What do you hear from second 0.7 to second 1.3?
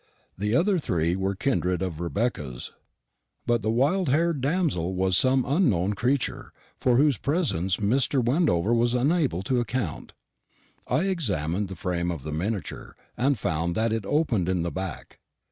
three